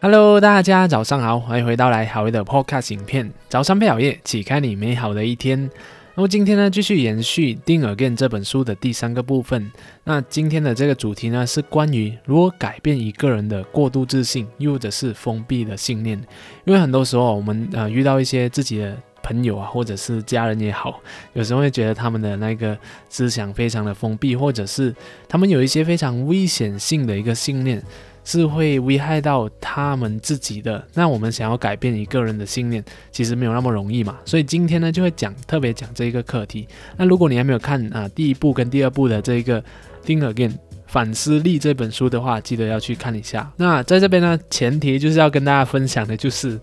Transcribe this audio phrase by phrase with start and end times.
[0.00, 3.28] Hello，大家早上好，欢迎回到来好业的 Podcast 影片。
[3.48, 5.68] 早上配好夜，启开你美好的一天。
[6.14, 9.72] 那么今天呢，继续延续《定 again》这本书的第三个部分。
[10.04, 16.16] 那今天的这个主题呢，是关于如何改变一个人的过度自信，又或者是封闭的信念。
[16.64, 21.00] 因为很多时候，我们呃遇到一些自己的朋友啊，或者是家人也好，
[21.32, 22.78] 有时候会觉得他们的那个
[23.08, 24.94] 思想非常的封闭，或者是
[25.28, 27.82] 他们有一些非常危险性的一个信念。
[28.28, 30.86] 是会危害到他们自己的。
[30.92, 34.18] 那我们想要改变一个人的信念，其实没有那么容易嘛。
[34.26, 36.68] 所以今天呢，就会讲特别讲这一个课题。
[36.98, 39.62] 那如果你还没有看啊第一部跟第二部的这一个
[40.04, 40.52] 《Think Again
[40.86, 43.50] 反思力》这本书的话，记得要去看一下。
[43.56, 46.60] 那在这边呢，前提就是要跟大家分享的就是，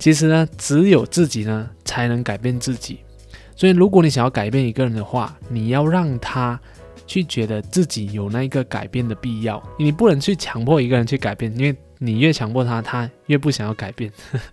[0.00, 2.98] 其实呢，只有自己呢才能改变自己。
[3.54, 6.60] 所以如果你想要改变一个人的话，你要让他。
[7.08, 14.12] 去觉得自己有那一个改变的必要，你不能去强迫一个人去改变，因为你越强迫他，他越不想要改变。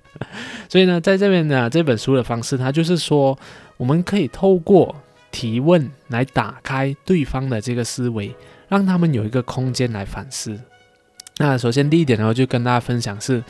[0.70, 3.38] 所以呢，在这边呢，这本书的方式，它就是说，
[3.76, 4.96] 我们可以透过
[5.30, 8.34] 提问来打开对方的这个思维，
[8.70, 10.60] 让他们有一个空间来反思。
[11.38, 13.44] 那首先第一点呢，就跟大家分享是，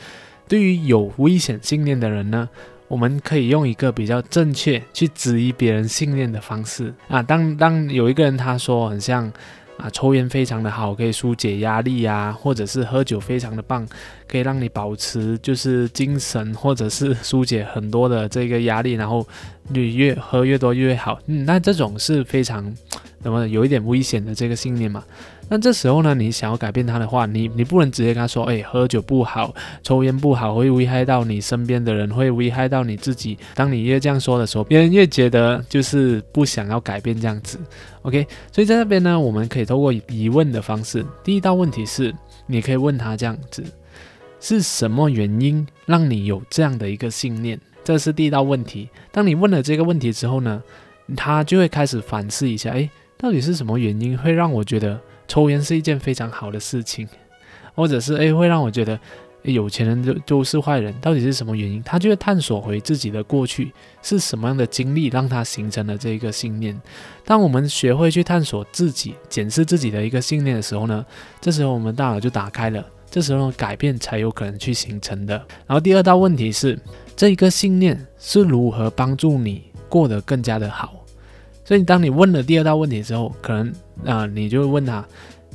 [0.48, 2.48] 对于有危险信念的人呢。
[2.88, 7.22] 我们可以用一个比较正确去质疑别人信念的方式啊。
[7.22, 9.30] 当当有一个人他说很像
[9.76, 13.86] 啊，抽烟非常的好，可以疏解压力呀，或者是喝酒非常的棒，
[14.26, 19.26] 可以让你保持就是精神，或者是疏解很多的这个压力，然后
[19.68, 21.18] 你越喝越多越好。
[21.26, 22.74] 嗯，那这种是非常
[23.20, 25.04] 怎么有一点危险的这个信念嘛。
[25.48, 33.38] 那这时候呢，你想要改变他的话，你你不能直接跟他说，哎，喝酒不好，抽烟不好，会危害到你身边的人，会危害到你自己。
[33.54, 37.60] 当你越这样说的时候，别人越觉得就是不想要改变这样子。
[38.02, 42.12] OK，所以在这边呢，我们可以透过疑问的方式，第一道问题是，
[42.46, 43.62] 你可以问他这样子，
[44.40, 47.56] 是什么原因让你有这样的一个信念？
[47.84, 48.88] 这是第一道问题。
[49.12, 50.60] 当你问了这个问题之后呢，
[51.16, 55.00] 他就会开始反思一下，哎，到底是什么原因会让我觉得？
[55.28, 57.08] 抽烟是一件非常好的事情，
[57.74, 58.98] 或者是诶会让我觉得
[59.42, 61.82] 有钱人就就是坏人，到底是什么原因？
[61.82, 63.72] 他就会探索回自己的过去
[64.02, 66.80] 是什么样的经历让他形成了这一个信念。
[67.24, 71.04] 当我们学会去探索自己、检视自己的一个信念的时候呢，
[71.40, 75.34] 这时候我们大脑就打开了，这时候改变才有可能去形成的。
[75.66, 76.76] 然后第二道问题是，
[77.14, 81.05] 这一个信念是如何帮助你过得更加的好？
[81.66, 83.70] 所以当你问了第二道问题之后，可能。
[84.04, 85.02] 啊，你就问他，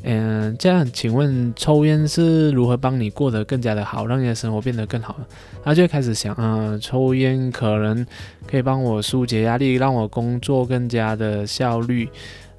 [0.02, 5.16] 嗯，这样，请问抽烟是如何帮你过得更加的好，让你的生活变得更好？
[5.64, 8.04] 他就开始想，嗯，抽烟可能
[8.48, 12.10] 可以帮我疏解压力，让我工作更加的效率，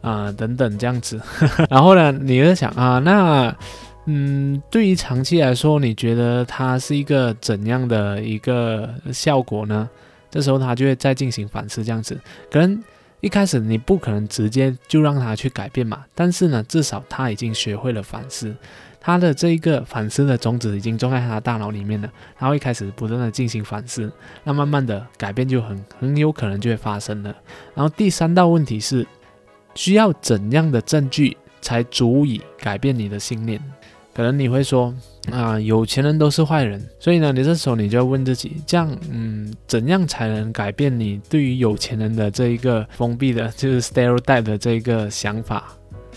[0.03, 1.21] 啊，等等这样子。
[1.69, 3.53] 然后呢，你在想啊，那，
[4.07, 9.91] 嗯，对于长期来说，你觉得它是一个怎样的一个效果呢？
[10.31, 12.17] 这时候他就会再进行反思，这样子，
[12.53, 12.81] 可能。
[13.23, 18.53] 一开始你不可能直接就让他去改变嘛，但是呢，至少他已经学会了反思，
[19.01, 22.11] 他的这一个反思的种子已经种在他大脑里面了。
[22.37, 24.13] 然后一开始不断的进行反思，
[24.43, 27.33] 那慢慢的改变就很很有可能就会发生了。
[27.77, 29.07] 然后第三道问题是，
[29.77, 33.63] 需要怎样的证据才足以改变你的信念？
[34.15, 34.95] 可能你会说。
[35.31, 45.73] 啊，有钱人都是坏人，所以呢，你这时候你就要问自己，这样，嗯，怎样才能改变你对于有钱人的这一个封闭的，就是 stereotype 的这一个想法，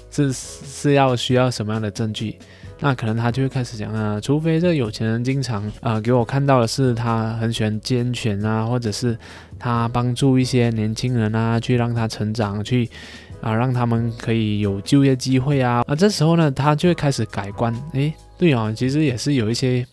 [0.10, 2.36] 是是要需要什么样的证据？
[2.80, 9.16] 那可能他就会开始讲啊，除非这有钱人经常啊给我看到的是他很喜欢奸权啊，或者是
[9.60, 12.90] 他帮助一些年轻人啊，去让他成长，去
[13.42, 18.14] 啊让他们可以有就业机会啊，啊，这时候呢，他就会开始改观，诶。
[18.38, 19.86] 对啊，其实也是有一些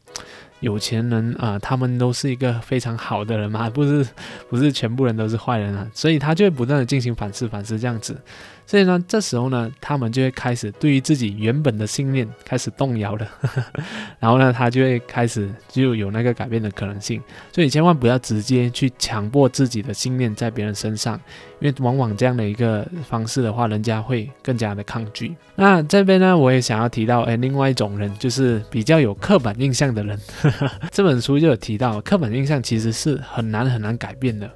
[0.61, 4.05] 有钱人啊，他们都是一个非常好的人嘛，不是
[4.51, 8.21] 不是全部人都是坏人啊，所以他就会不断的进行反思反思这样子。
[8.67, 13.29] 所以呢，这时候呢，他们就会开始对于自己原本的信念开始动摇了，
[14.19, 17.21] 然后呢，他就会开始就有那个改变的可能性。
[17.53, 21.21] 所以千万不要直接去强迫自己的信念在别人身上，
[21.61, 25.35] 因为往往这样的一个方式的话，人家会更加的抗拒。
[25.55, 30.19] 那这边呢，我也想要提到，哎，另外一种人就是比较有刻板印象的人。
[30.91, 34.51] 这本书就有提到，刻板印象其实是很难很难改变的。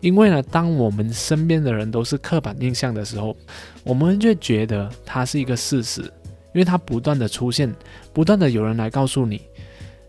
[0.00, 3.36] 因为呢，当我们身边的人都是刻板印象的时候，
[3.82, 7.74] 我们就觉得它是一个事实，因为它不断的出现，
[8.12, 9.42] 不断的有人来告诉你，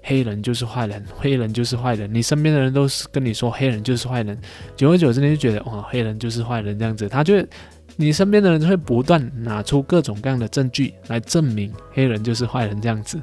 [0.03, 4.39] 黑人就是坏人， 黑人就是坏人，你身边的人都是跟你说黑人就是坏人，
[4.75, 7.33] 久而久之你就觉得哇，黑人就是坏人这样子，他就
[7.95, 13.19] 你身边的人会不断拿出各种各样的证据来证明黑人就是坏人这样子。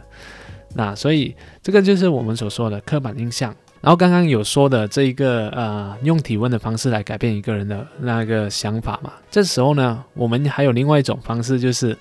[0.75, 3.55] 那所以这个就是我们所说的刻板印象。
[3.81, 9.13] 然后刚刚有说的这一个呃，用体温的方式来改变一个人的那个想法嘛。
[9.31, 11.97] 这时候呢，我们还有另外一种方式，就是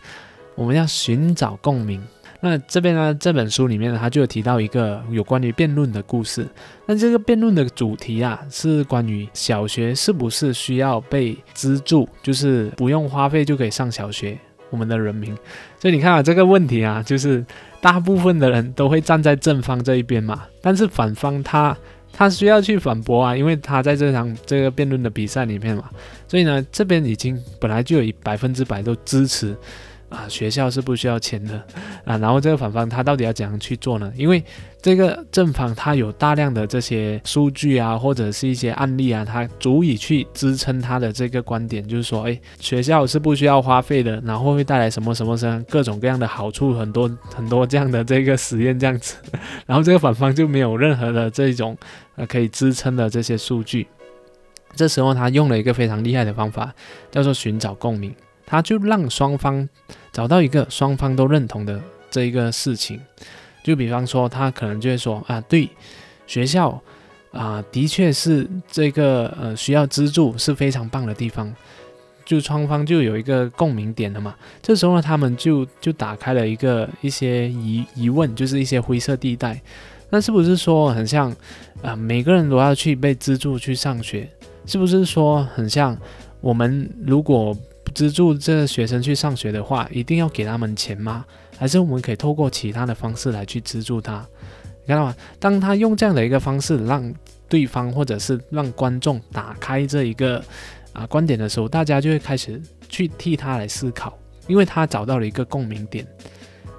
[0.56, 2.02] 我们要寻找共鸣。
[2.40, 6.48] 那这边呢，这本书里面呢，他就有提到一个有关于辩论的故事。
[6.86, 14.38] 那这个辩论的主题啊，是关于小学是不是需要被资助，就是不用花费就可以上小学。
[14.72, 15.34] 我们的人民，
[15.80, 17.46] 所以你看啊，这个问题啊，就是
[17.86, 21.78] 大部分的人都会站在正方这一边嘛，但是反方他
[22.12, 25.84] 他需要去反驳啊，因为他在这场这个辩论的比赛里面嘛，
[26.28, 29.56] 所以呢，这边已经本来就有一百分之百都支持。
[30.16, 31.56] 啊，学校是不需要钱的
[32.06, 34.12] 啊，然后这个反方他到底要怎样去做呢？
[34.16, 34.44] 因为
[34.82, 49.16] 这个正方他有大量的这些数据啊，或者是一些案例啊，他足以去支撑他的这个观点，就是说，哎，学校是不需要花费的，然后会带来什么什么什么各种各样的好处，很多很多这样的这个实验这样子，
[49.66, 51.76] 然后这个反方就没有任何的这种
[52.16, 53.88] 呃可以支撑的这些数据，
[54.76, 56.74] 这时候他用了一个非常厉害的方法，
[57.12, 58.14] 叫做寻找共鸣。
[58.46, 59.68] 他就让双方
[60.12, 61.82] 找到一个双方都认同的
[62.12, 63.00] 这一个事情，
[63.64, 65.68] 就比方说，他可能就会说啊，对，
[66.28, 66.80] 学校
[67.32, 71.54] 啊，的确是这个呃需要资助是非常棒的地方，
[72.24, 74.36] 就双方就有一个共鸣点了嘛。
[74.62, 79.60] 这时候呢，他们就就打开了一个一些疑疑问，就是一些灰色地带。
[80.12, 81.36] 那是不是说很像
[81.82, 84.30] 啊，每个人都要去被资助去上学？
[84.66, 85.98] 是不是说很像
[86.40, 87.58] 我们如果？
[87.96, 91.26] 资助这学生去上学的话，一定要给他们钱吗？
[91.58, 94.24] 还是我们可以透过其他的方式来去资助他？
[94.84, 95.16] 你看到吗？
[95.40, 97.12] 当他用这样的一个方式让
[97.48, 100.44] 对方或者是让观众打开这一个
[100.92, 104.16] 啊观点的时候，大家就会开始去替他来思考，
[104.48, 106.06] 因为他找到了一个共鸣点。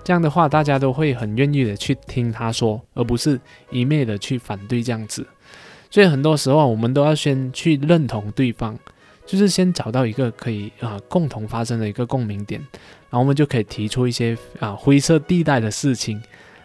[0.05, 3.41] 这样的话，大家都会很愿意的去听他说，而不是
[3.71, 5.27] 一昧的去反对这样子。
[5.91, 8.79] 所以很多时候，我们都要先去认同对方。
[9.27, 12.61] 就是先找到一个可以啊共同发生的一个共鸣点，
[13.11, 16.23] 然后我们就可以提出一些啊灰色地带的事情，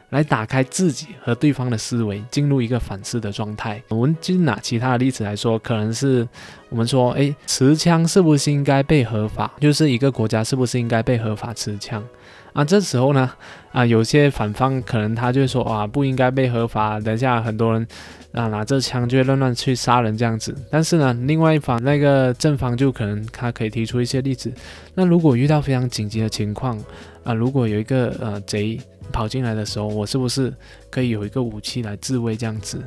[0.09, 3.81] 来打开自己和对方的思维，进入一个反思的状态。
[3.89, 6.27] 我们就拿其他的例子来说，可能是
[6.69, 9.51] 我们说，诶，持枪是不是应该被合法？
[9.59, 12.03] 就是一个国家是不是应该被合法持枪？
[12.53, 13.31] 啊，这时候呢，
[13.71, 16.99] 啊，有些反方可能他就说，啊，不应该被合法。
[16.99, 17.87] 等一下很多人。
[18.33, 24.49] 啊，拿着枪就会乱乱去杀人这样子，但是呢，另外一方那个正方就可能他可以提出一些例子。
[24.95, 26.81] 那如果遇到非常紧急的情况，
[27.25, 28.79] 啊，如果有一个呃贼
[29.11, 30.53] 跑进来的时候，我是不是
[30.89, 32.81] 可以有一个武器来自卫这样子？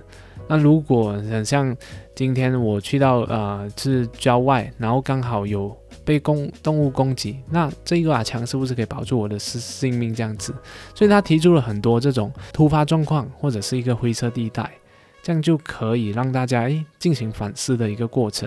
[0.49, 1.77] 那如果很像
[2.15, 10.55] 今天我去到呃是郊外，然后刚好有被攻动物攻击，那这一把枪是不是可以保住我的性性命这样子？
[10.95, 14.71] 所以他提出了很多这种突发状况或者是一个灰色地带。
[15.23, 18.47] 这样就可以让大家诶进行反思的一个过程。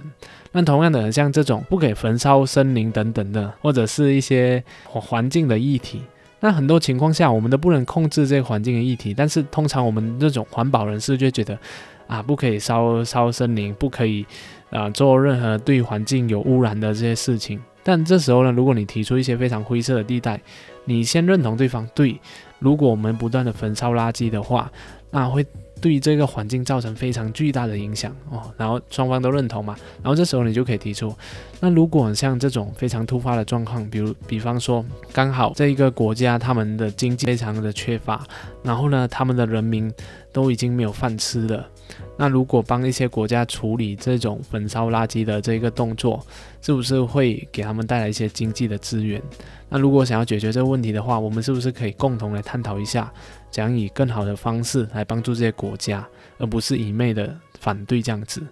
[0.52, 6.04] 那同样的，像这种不给焚烧森林等等的，或者是一些环境的议题，
[6.40, 9.12] 那很多情况下我们都不能控制这个环境的议题。
[9.12, 11.58] 但是通常我们这种环保人士就觉得
[12.06, 14.24] 啊，不可以烧烧森林，不可以
[14.70, 17.60] 啊做任何对环境有污染的这些事情。
[17.84, 20.40] 但这时候呢，如果你提出一些非常灰色的地带，
[20.86, 22.20] 你先认同对方对，
[22.60, 24.72] 如果我们不断的焚烧垃圾的话，
[25.12, 25.46] 那会。
[25.80, 31.16] 对这个环境造成非常巨大的影响哦，然后双方都认同嘛，然后这时候你就可以提出，
[31.60, 38.24] 那如果像这种非常突发的状况，比如比方说刚好这一个国家他们的经济非常的缺乏，
[38.64, 39.92] 然后呢他们的人民
[40.32, 41.68] 都已经没有饭吃了，
[42.16, 46.24] 那如果帮一些国家处理这种焚烧垃圾的这个动作，
[46.62, 49.22] 是不是会给他们带来一些经济的资源？
[49.68, 53.12] 那如果想要解决这个问题的话，我们是不是可以共同来探讨一下？
[53.50, 58.46] 讲以更好的方式来帮助这些国家，而不是一昧的反对这样子。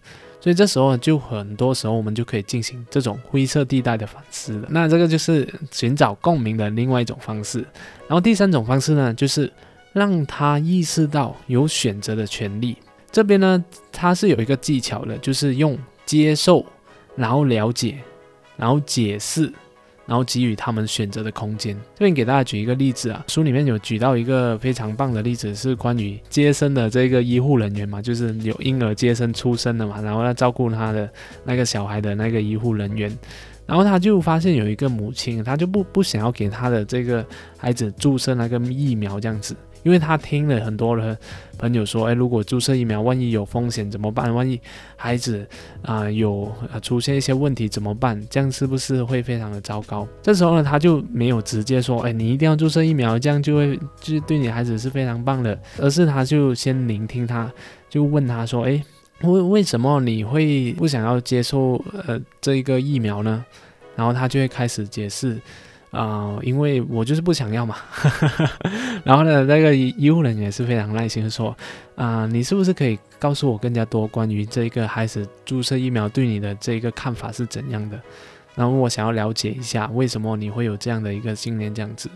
[0.45, 4.67] 所以这时候就很多时候我们就可以进行这种灰色地带的反思了。
[4.69, 7.61] 那这个就是寻找共鸣的另外一种方式。
[8.07, 9.51] 然后第三种方式呢，就是
[9.91, 12.77] 让他意识到有选择的权利。
[13.11, 15.75] 这边呢，它是有一个技巧的，就是用
[16.05, 16.63] 接受，
[17.15, 17.97] 然后了解，
[18.55, 19.51] 然后解释。
[20.05, 21.75] 然后给予他们选择的空间。
[21.95, 31.09] 这边给大家举一个例子啊，书里面有举到一个非常棒的例子，是关于接生的这个医护人员嘛，就是有婴儿接生出生的嘛，然后要照顾他的
[31.43, 33.11] 那个小孩的那个医护人员，
[33.65, 37.25] 然后他就发现有一个母亲，他就不不想要给他的这个
[37.57, 39.55] 孩子注射那个疫苗这样子。
[39.83, 41.15] 因为他听了很多的
[41.59, 44.33] 朋友说，哎，如果注射疫苗，万一有风险怎么办？
[44.33, 44.59] 万一
[44.95, 45.47] 孩子
[45.83, 48.19] 啊有出现一些问题怎么办？
[48.27, 50.07] 这样是不是会非常的糟糕？
[50.23, 57.51] 这时候呢，他就没有直接说，哎，你一定要注射疫苗，这样就会就对你孩子是非常棒的，而是他就先聆听他，
[57.87, 58.83] 就问他说，哎，
[59.21, 63.43] 为为什么你会不想要接受呃这一个疫苗呢？
[63.95, 65.39] 然后他就会开始解释。
[65.91, 67.77] 啊，因为我就是不想要嘛。
[69.05, 71.55] 然后呢，那个医护人员也是非常耐心说，
[71.95, 77.97] 啊，你是不是可以告诉我更加多关于这个孩子注射疫苗对你的这个看法是怎样的？
[78.55, 82.09] 然后我想要了解一下，为什么你会有这样的一个信念这样子？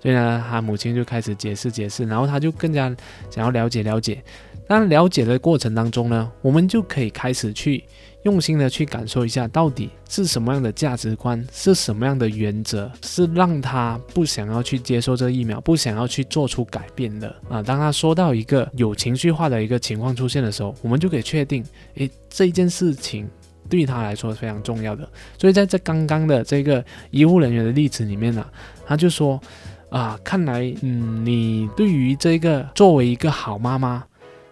[0.00, 2.88] 所以呢，他母亲就开始解释解释，然后他就更加
[3.28, 4.22] 想要了解了解。
[4.66, 7.84] 当了解的过程当中呢，我们就可以开始去。
[8.22, 17.62] 用心的去感受一下，到底是什么样的价值观，是什么样的原则，是让他不想要去接受这疫苗，不想要去做出改变的啊。
[17.62, 23.28] 当他说到一个有情绪化的一个情况出现的时候，我们就可以确定，诶，这件事情
[23.70, 25.08] 对他来说是非常重要的。
[25.38, 28.44] 所以在这刚刚的这个医护人员的例子里面呢，
[28.84, 29.40] 他就说，
[29.88, 34.02] 啊，看来，嗯，你对于这个作为一个好妈妈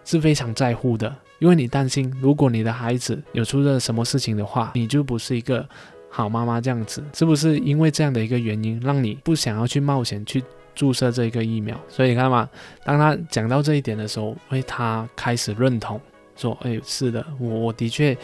[0.05, 1.13] 是非常在乎的。
[1.39, 5.67] 因为你担心，如果你的孩子有出了什么事情的话，你就不是一个
[6.09, 7.59] 好妈妈这样子，是不是？
[7.59, 10.41] 因为这样的一个原因，让你不想要去冒险去
[10.73, 11.77] 注射这个疫苗。
[11.89, 12.49] 所以你看嘛，
[12.85, 15.99] 当他讲到这一点的时候，哎，他开始认同，
[16.37, 18.17] 说，哎，是的，我我的确。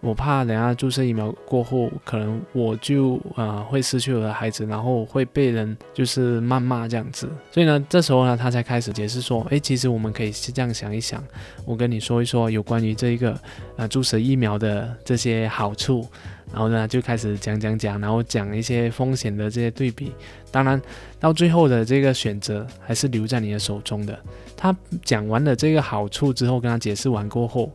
[0.00, 7.28] 我怕等下注射疫苗过后，可能我就呃会失去我的孩子，然后会被人就是谩骂这样子。
[7.50, 11.22] 所以呢，这时候呢，他才开始解释说，诶，其实我们可以是这样想一想，
[11.64, 13.36] 我跟你说一说有关于这一个
[13.76, 16.06] 呃注射疫苗的这些好处，
[16.52, 20.12] 然后呢就开始讲讲讲，然后讲一些风险的这些对比。
[20.52, 20.80] 当然，
[21.18, 24.16] 到最后的这个选择还是留在你的手中的。
[24.56, 24.74] 他
[25.04, 27.72] 讲完了这个好处之后，跟他解释完过后。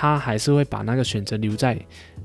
[0.00, 1.76] 他还是会把那个选择留在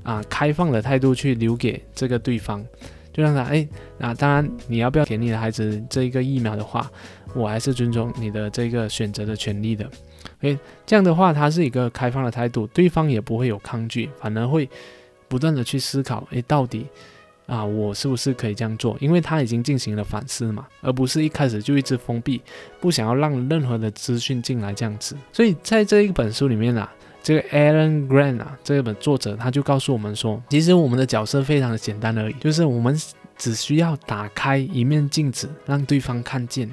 [0.04, 2.64] 啊开放的态度去留给这个对方，
[3.12, 3.66] 就让他哎
[3.98, 6.88] 啊当然你要不要给你的孩子这一个疫苗的话，
[7.34, 9.90] 我还是尊重你的这个选择的权利的。
[10.42, 14.70] 诶，这样的话他是一个开放的态度，对方也不会有抗拒，反而会
[15.26, 16.86] 不断的去思考，诶，到底
[17.46, 18.96] 啊我是不是可以这样做？
[19.00, 22.40] 因为他已经进行了反思嘛，而不是一开始就一直封闭，
[22.80, 25.16] 不想要让任何的资讯进来这样子。
[25.32, 26.88] 所以在这一本书里面啊。
[27.24, 32.94] 这个 Alan Grant 啊，这一本作者他就告诉我们说，其实我们的角色非常的简单而已，就是我们
[33.38, 36.70] 只需要打开一面镜子，让对方看见，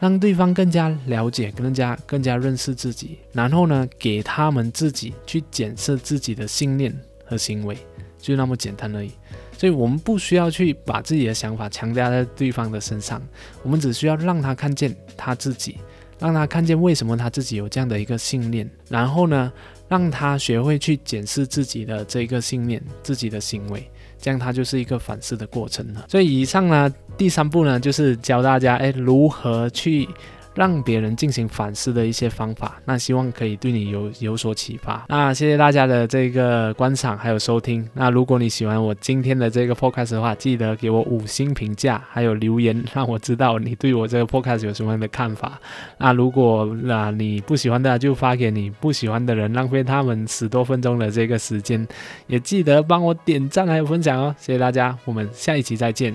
[0.00, 6.92] 让对方更加了解、更加更加认识自己，然后呢，给他们自己去检测自己的信念
[7.24, 7.78] 和行为，
[8.18, 9.12] 就那么简单而已。
[9.56, 13.22] 所以，我们不需要去把自己的想法强加在对方的身上，
[13.62, 15.78] 我们只需要让他看见他自己，
[16.18, 19.52] 让他看见为什么他自己有这样的一个信念，然后呢？
[19.88, 23.88] 让他学会去检视自己的这个信念、自己的行为，
[24.20, 26.06] 这样他就是一个反思的过程了。
[26.08, 30.08] 所以以上呢，第三步呢，就是教大家哎如何去。
[30.56, 35.04] 让别人进行反思的一些方法，那希望可以对你有有所启发。
[35.08, 37.88] 那谢谢大家的这个观赏还有收听。
[37.92, 45.60] 那如果你喜欢我今天的这个 podcast 的话，记得给我五星评价，还有留言， 让我知道你对我这个 podcast 有什么样的看法。
[45.98, 51.86] 那如果啊你不喜欢的，就发给你不喜欢的人，浪费他们十多分钟的这个时间。
[52.26, 56.14] 也记得帮我点赞还有分享哦，谢谢大家，我们下一期再见。